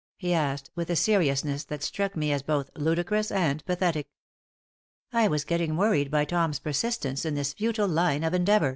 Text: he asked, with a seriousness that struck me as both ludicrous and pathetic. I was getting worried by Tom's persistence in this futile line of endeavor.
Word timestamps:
he 0.17 0.33
asked, 0.33 0.71
with 0.73 0.89
a 0.89 0.95
seriousness 0.95 1.63
that 1.63 1.83
struck 1.83 2.15
me 2.15 2.31
as 2.31 2.41
both 2.41 2.71
ludicrous 2.75 3.29
and 3.29 3.63
pathetic. 3.67 4.07
I 5.13 5.27
was 5.27 5.45
getting 5.45 5.77
worried 5.77 6.09
by 6.09 6.25
Tom's 6.25 6.57
persistence 6.57 7.23
in 7.23 7.35
this 7.35 7.53
futile 7.53 7.87
line 7.87 8.23
of 8.23 8.33
endeavor. 8.33 8.69